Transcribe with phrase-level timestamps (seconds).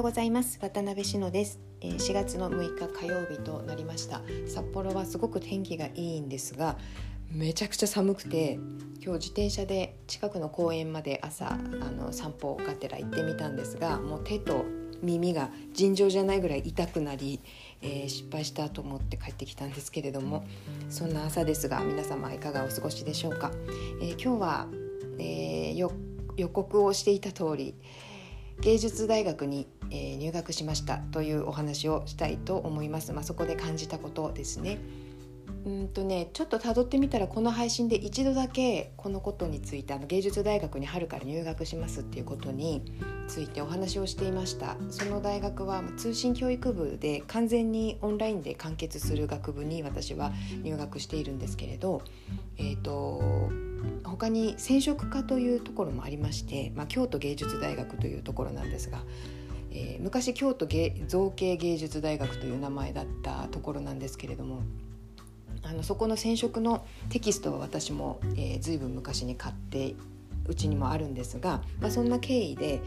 [0.00, 0.58] ようございます。
[0.62, 1.60] 渡辺志乃です。
[1.82, 4.22] えー4月の6日火曜日となりました。
[4.46, 6.78] 札幌はすごく天気がいいんですが
[7.30, 8.54] めちゃくちゃ寒くて
[9.04, 14.64] 今日自転車で近くの公園まで朝あの散歩がてら行ってみたんですがもう手と
[15.02, 17.38] 耳が尋常じゃないぐらい痛くなり、
[17.82, 20.46] えー失敗したと思って帰ってきたんですけれども
[20.88, 23.50] そんな朝ですが皆様いかがお過ごしでしょうか、
[24.00, 24.66] えー今日は、
[25.18, 27.74] え予告をしていた通り
[28.60, 34.78] 芸術大学に、えー入学しましたというお話をしたいと思います、まあ、そこで感じたことですね。
[35.66, 42.82] うんとねちょっと辿ってみたらこの配信で一度だけこのことについてあの芸術大学に春から入学しますっていうことに
[43.28, 44.76] ついてお話をしていました。
[44.88, 52.02] その大学は通信教育部で完全にオンラインで完結する学部に私は入学しているんですけれど
[52.60, 53.50] えー、と
[54.04, 58.98] 他に染色科というところもありまして、まあ、京都芸術大学というところなんですが、
[59.70, 60.66] えー昔京都
[61.06, 64.62] 造形芸術大学という名前だったところなんですけれども
[65.62, 69.94] あのそこの染色のテキストは私も、えー、随分昔に買って
[70.46, 72.82] うちにもあるんですが、まあ、そんな経緯で、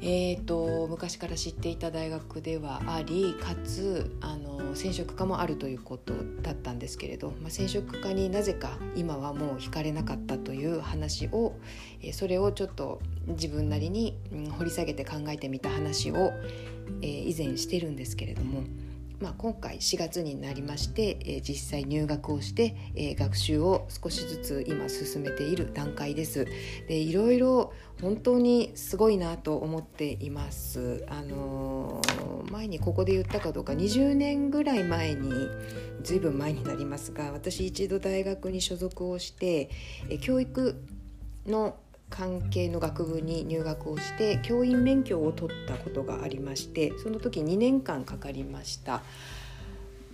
[0.00, 6.12] えー、と昔から知っていた大学ではありかつあの染色科もあるということ
[6.42, 11.54] だったんですけれど、まあ、染色科になぜか今はもう惹かれなかったという話を、
[12.02, 16.32] えーそれをちょっと自分なりに、うん掘り下げて考えてみた話を、
[17.02, 18.62] えー以前してるんですけれども。
[19.20, 26.46] まあ、今回4月になりまして、えー実際入学をして、えー学習を少しずつ今進めている段階です。
[26.86, 31.04] でいろいろ本当にすごいなと思っています。
[31.08, 35.30] あのー前にここで言ったかどうか20年ぐらい前に
[36.02, 39.68] ずいぶん前になりますが私一度大学に所属をして
[40.08, 40.80] えー教育
[41.46, 41.76] の
[42.10, 49.02] 関係の学部に入学をして教員免許を取ったことがありましてその時2年間かかりました、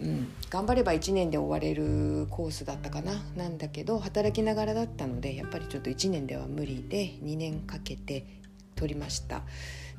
[0.01, 8.27] うん、頑張れば1年で終われるコースだったかななんだけど働きながらだったのでやっぱりちょっと1年では無理で2年かけて
[8.75, 9.43] 取りました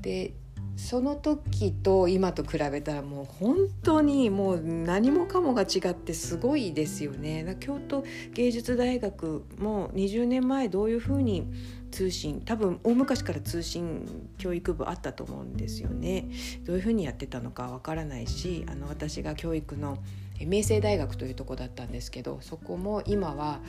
[0.02, 0.34] で
[0.78, 7.56] その時と今と比べたらもう本当にもう何もかもが違ってすごいですよね。
[7.62, 11.48] 京都芸術大学も20年前どういうふうに
[11.96, 16.26] 通信多分大昔から通信教育部あったと思うんですよね。
[16.66, 19.98] どういうふうにやってたのかわからないしあの私が教育の
[20.42, 23.62] 明星大学というとこだったんですけどそこも今は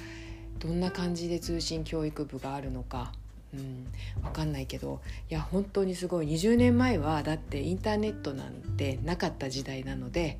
[0.58, 3.12] どんな感じで通信教育部があるのか
[3.54, 3.86] うん、
[4.24, 5.00] わかんないけど
[5.30, 10.38] いや本当にすごい20年前はだってインターネットなんてなかった時代なので、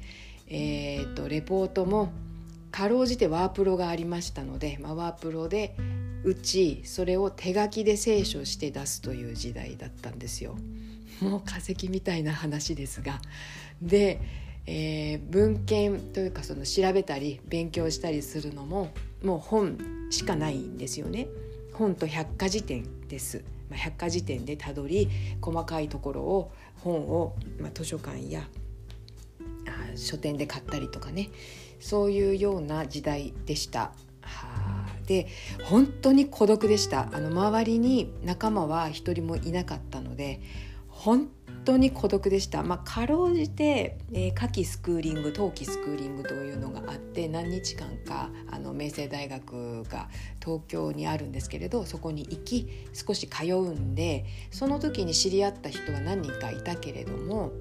[0.49, 2.13] えー、とレポートも
[2.73, 5.77] かろうじてワープロがありましたので、まあ、ワープロで
[6.25, 10.57] 打ちそれを手書きで清書して出すという時代だったんですよ。
[11.21, 13.21] もう化石みたいな話ですが
[13.81, 14.21] で、
[14.67, 18.91] えー文献というかその調べたり勉強したりするのも
[19.23, 19.79] もう本
[20.11, 21.29] しかないんですよね。
[21.73, 25.09] 本と百科事典です、まあ、百科事典でたどり
[25.43, 28.49] 細かいところを本を、まあ、図書館や
[29.67, 31.29] あ書店で買ったりとかね
[31.81, 33.93] そういうような時代でした。
[35.07, 35.29] で
[35.65, 37.09] 本当に孤独でした。
[37.13, 40.41] あの周りに仲間は一人もいなかったので
[40.89, 41.29] 本
[41.65, 50.09] 当に孤独でした、まあ、かろうじて、えー夏季スクーリング冬季スクーリングというのがあって何日間かあの明星大学が
[50.43, 57.53] 東京にあるんですけれどそこに行き少し通うんでその時に知り合った人が何人かいたけれども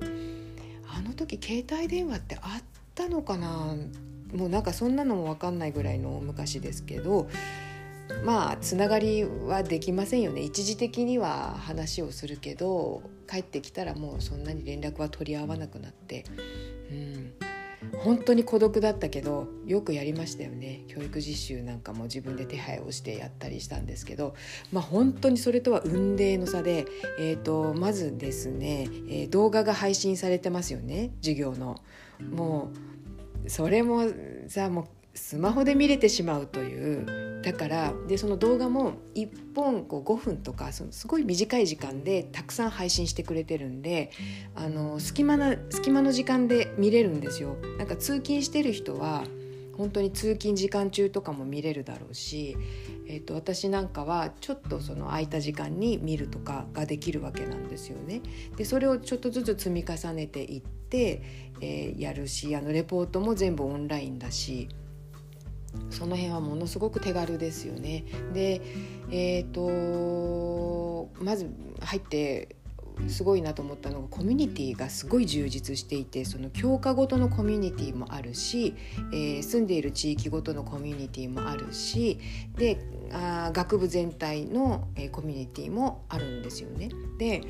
[0.87, 2.63] あの時携帯電話ってあっ
[2.93, 3.75] たのかな？
[4.35, 7.27] もうなんかそんなのも分かんないぐらいの昔ですけど
[8.23, 10.41] まあつながりはできませんよね。
[10.41, 16.25] 一時的には話をするけど帰ってきたらもうそんなに連絡は取り合わなくなって、
[16.91, 17.33] うん、
[17.99, 20.83] 本当に孤独だったけどよくやりましたよね。
[20.87, 24.35] 教育実習なんかも自分で手配をしてやったりしたんですけど、
[24.71, 26.85] まあ、本当にそれとは雲泥の差で、
[27.19, 31.11] えー、とまずですね、えー動画が配信されてますよね。
[31.21, 31.81] 授業の。
[32.31, 33.04] もう
[33.47, 34.03] それも
[34.47, 34.85] さもう
[35.17, 44.11] スマホで見れてしまうというだからでその動画も1本こう5分とかそのすごい短い時間でたくさん配信してくれてるんで
[44.55, 47.55] あの隙間な隙間の時間で見れるんですよ。
[47.77, 49.23] なんか通勤してる人は
[49.77, 52.57] 本当に通勤時間中とかも見れるだろうし、
[53.07, 58.21] えー、と私なんかはちょっとその空いた時間に見るとかができるわけなんですよね。
[58.55, 61.21] でそれをちょっとずつ積み重ねていって、
[61.61, 64.69] えーやるしあのレポートも全部オンラインだし
[65.89, 68.05] その辺はものすごく手軽ですよね。
[68.33, 68.61] で
[69.11, 71.49] えー、とまず
[71.81, 72.54] 入って
[73.07, 78.75] すごいなと思ったのがコミュニティがすごい充実していてその教科ごとのコミュニティもあるし、
[79.11, 82.19] えー、住んでいる地域ごとのコミュニティもあるし
[82.57, 82.79] で
[83.11, 86.89] あ学部全体の、えー、コミュニティもあるんですよね。
[87.17, 87.41] で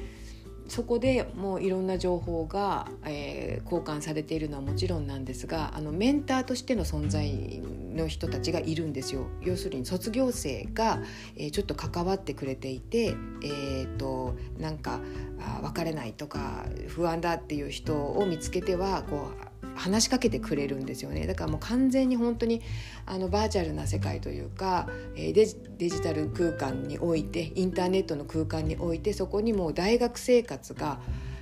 [0.67, 7.61] そこでもういろんな情報が、えー、交換されているのはもちろんなんですがあのメンターとしての存在
[7.93, 9.27] の人たちがいるんですよ。
[9.41, 10.99] 要するに卒業生が、
[11.35, 14.99] えー、ちょっと関わってくれていて、えーと、なんか
[15.39, 19.44] あ別れないとか不安だっていう人を見つけてはこう
[19.75, 22.61] 話しかけてくれるんですよねだからもう完全に本当に
[23.05, 30.99] あのバーチャルな世界というかデジデジタル空間においてインターネットの空間においてそこにもう大学生活が、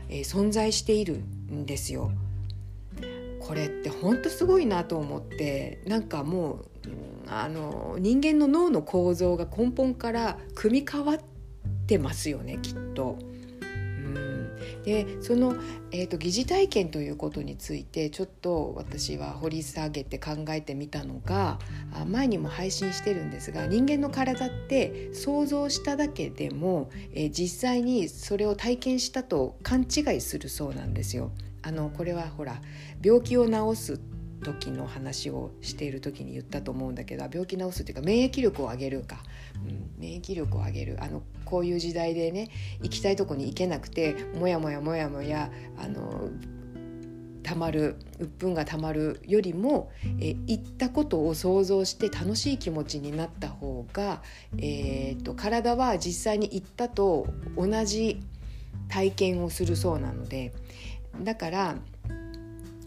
[0.09, 2.12] え、存在しているんですよ。
[3.39, 6.65] これって本当すごいなと思ってなんかもう
[7.27, 11.18] あの人間の脳の構造が根本から組み替わっ
[11.85, 13.32] てますよねきっと。
[14.83, 15.56] でその、
[15.91, 21.59] えーと、疑似体験ということについてちょっと私は掘り下げて考えてみたのが
[22.07, 31.31] 前にも配信してるんですが人間の体って想像しただけでも、えー、実際にそれを体験したと勘違いするそうなんですよ。
[31.65, 32.62] あのこれはほら
[33.01, 34.00] 病気を治す
[34.44, 39.24] 時の話をしている時に言ったと思うんだけど病気治すっていうか免疫力を上げるか、
[39.55, 40.97] うん、免疫力を上げる。
[41.00, 42.50] あのこういう時代でね
[42.81, 46.29] 行きたいとこに行けなくてもやもやもやもやあの
[47.44, 54.23] たまる鬱憤がたまるよりも、え行ったことを想像して楽しい気持ちになった方が、
[54.57, 57.27] えーと体は実際に行ったと
[57.57, 58.21] 同じ
[58.88, 60.53] 体験をするそうなので
[61.21, 61.75] だから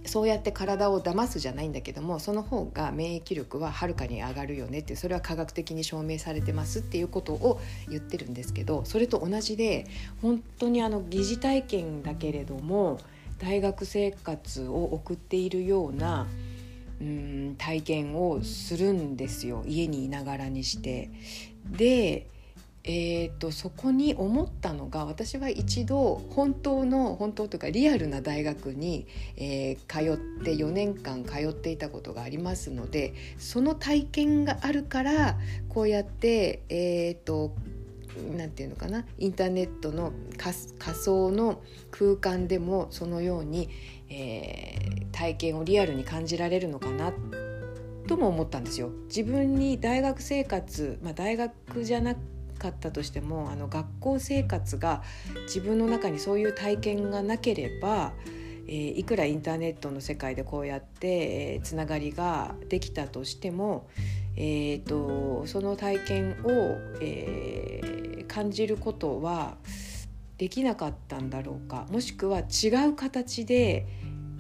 [0.07, 9.87] そうやって体を騙すじゃないんだけどもその方が免疫力ははるかに上がるよねってそれは科学的に証明されてますっていうことを言ってるんですけどそれと同じで
[10.23, 12.99] 本当にあの疑似体験だけれども
[13.39, 16.27] 大学生活を送っているような
[17.01, 21.11] うん体験をするんですよ家にいながらにして。
[21.71, 22.27] で
[22.89, 29.07] えーと、そこに思ったのが私は一度本当の本当というかリアルな大学に、
[29.37, 35.37] えー、通って4年間通っていたことがありますのでその体験があるから
[35.69, 37.57] こうやってえっ、ー、と
[38.37, 40.55] なんていうのかなインターネットの仮
[40.97, 41.61] 想の
[41.91, 43.69] 空間でもそのように、
[44.09, 47.13] えー、体験をリアルに感じられるのかな
[48.07, 48.91] とも思ったんですよ。
[49.09, 52.19] 自分に大学生活、まあ、大学じゃなく
[52.57, 55.03] かったとしてもあの学校生活が
[55.45, 58.13] 自分の中にそういう体験がなければ、
[58.67, 61.09] えー、いくらインターネットの世界でこうやって、
[61.55, 63.89] えー、つながりができたとしても、
[64.37, 69.57] えーと、その体験を、えー、感じることは
[70.39, 73.87] できなかったんだろうかもしくは違う形で、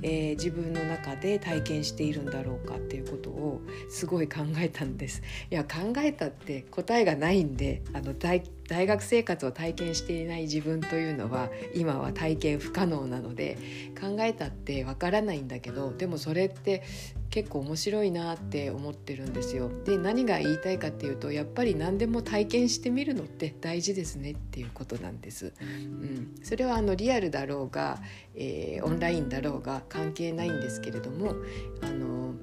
[0.02, 5.22] えー、自分の中で体験しているんだろうかっていうことをすごい考えたんです。
[5.50, 13.58] いや考えたって答えがないんであの大大学生活を体験していない自分というのは今は体験不可能なので
[14.00, 16.82] 考えたってわからないんだけどでもそれって
[17.30, 19.70] 結構面白いなって思ってるんですよ。
[19.84, 25.52] で何が言いたいかっていうとやっぱり何でも体験してみるのって大事ですねっていうことなんです。
[25.60, 28.00] うん、それはあのリアルだろうが、
[28.34, 31.34] えー、オンラインだろうが関係ないんですけれども
[31.82, 32.34] あの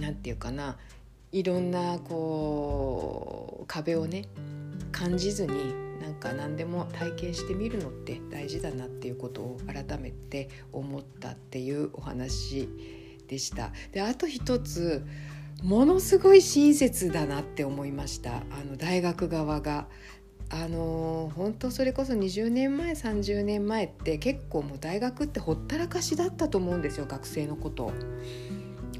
[0.00, 0.78] なんていうかな
[1.32, 4.24] いろんなこう壁をね
[4.92, 12.68] 感じずになんか何でも体験してみるのって大事だなっていうことを改めて思ったっていうお話
[13.28, 13.72] でした。
[13.92, 15.04] であと一つ
[15.62, 19.88] ものすごい親切だなって思いましたあの大学側が。
[20.52, 27.92] あの本当それこそ20年前30年前って結構もう大学ってほったらかしだったと思うんですよ学生のこと。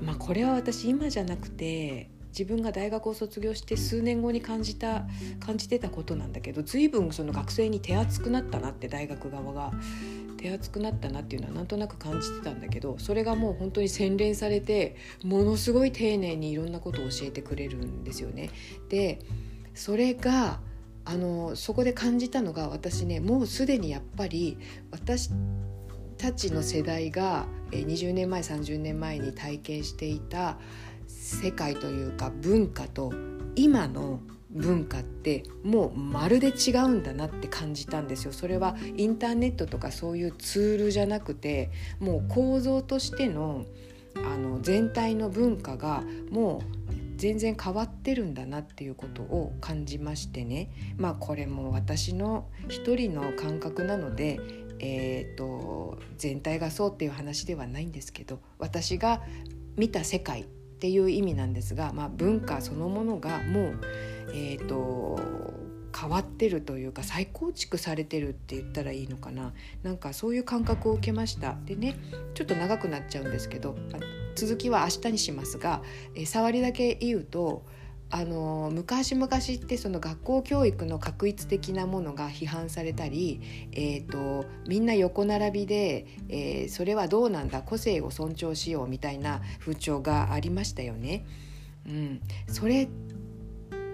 [0.01, 5.07] まあ、これは私今じゃなくて自分が大学を卒業して数年後に感じた
[5.45, 9.73] 感じてたことなんだけど随分その学生に手厚くなったなって大学側が
[10.39, 18.51] 手厚くなったなっていうのはなんとなく感じてたんだけどそれがもう本当に洗練されてものすごい丁寧にいろんなことを教えてくれるんですよね。
[18.89, 19.19] で
[19.75, 20.61] それが
[21.05, 24.59] あのそこで感じたのが私ねもうすでにやっぱり
[24.91, 25.31] 私
[26.17, 30.59] たちの世代が20年前30年前に体験していた
[31.11, 33.13] 世界というか文化と
[33.57, 38.33] 今の文化ってもうまるで違うんだなって感じたんですよ。
[38.33, 43.65] それはインターネットとかそういうツールじゃなくてもう構造としての
[44.17, 50.71] あの全体の文化がもう全然変わってるんだなっていうことを感じましてね。
[50.97, 54.41] まあこれも私の一人の感覚なので、
[54.81, 59.23] えーと、全体がそうっていう話ではないんですけど私が
[59.77, 60.47] 見た世界
[60.81, 63.81] っていう意味なんですが、まあ、文化そのものがもう、
[64.33, 65.21] えーと
[65.99, 69.53] 変わってるというか再構築されてるって言ったらいいのかな。
[69.83, 71.57] なんかそういう感覚を受けました。
[71.67, 71.97] でね
[72.35, 73.77] ちょっと長くなっちゃうんですけど
[74.35, 75.83] 続きは明日にしますが、
[76.15, 77.65] え触りだけ言うと
[78.13, 83.41] あの昔々ってその学校教育の確一的なものが批判されたり、
[83.73, 91.25] えーと、みんな横並びで、えー、それはどうなんだ個性を尊重しようみたいな風潮がありましたよね。
[91.87, 92.89] うん、それっ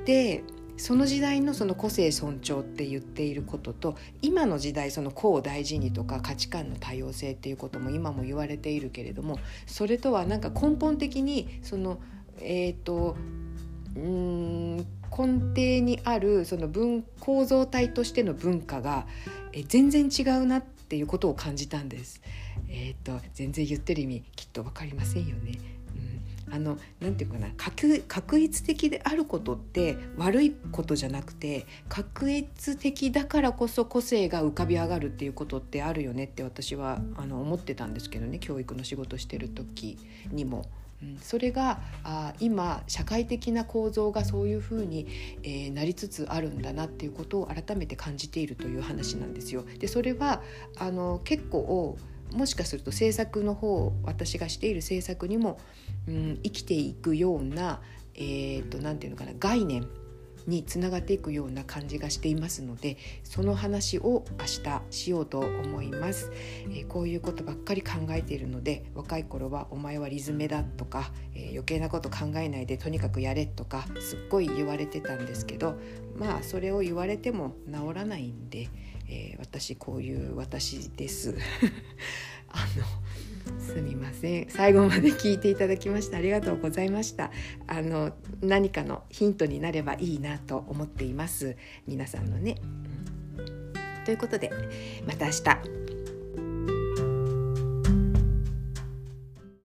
[0.05, 0.43] て
[0.79, 11.99] その時代のその個性尊重って言っていることと今の時代その個を大事にとか価値観の多様性っていうことも今も言われているけれどもそれとはなんか根本的にその
[12.41, 13.17] えっ、ー、と
[13.97, 14.77] うん
[15.11, 19.07] 根底にあるその文構造体としての文化が
[19.53, 22.21] え全然違うなっていうことを感じたんです。
[22.69, 25.59] えっ、ー、と全然言ってる意味きっと分かりませんよね。
[26.49, 39.99] うんあのなんていうかな確一的であることって悪いことじゃなくて確一的だからこそ個性が浮かび上がるっていうことってあるよねって私はあの思ってたんですけどね教育の仕事してる時
[40.31, 40.67] にも。
[41.03, 45.07] うん、それがあ今社会的な構造がそういうふうに、
[45.43, 49.65] えー、なりつつあるんだなっていうことを改めて感じているという話なんですよ。
[49.79, 50.43] でそれは
[50.79, 51.99] あの結構
[52.33, 55.59] もしかすると政策の方私がしている政策にも、
[56.09, 57.81] うん、生きていくような何、
[58.15, 59.87] えーと、て言うのかな概念
[60.47, 66.31] につながっていくような感じがしていますのでその話を明日しようと思います、
[66.73, 75.77] え、こういうことばっかり考えているので若い頃は「お前はリズムだ」とか、え、余計なこと考えないでとにかくやれとかすっごい言われてたんですけど
[76.17, 78.69] まあそれを言われても治らないんで。
[79.09, 81.37] えー、私こういう私です
[82.51, 82.85] あの
[83.59, 84.51] すみません。
[84.51, 87.31] 最後まで聞いていただきましてありがとうございました。
[87.67, 91.57] あの何かのヒントになればいいなと思っています。
[91.87, 92.57] 皆さんのね、
[94.05, 94.51] ということで
[95.07, 95.86] また明日。